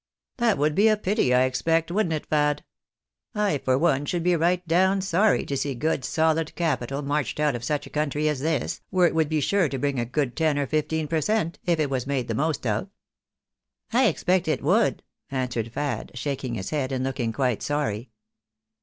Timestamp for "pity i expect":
0.97-1.91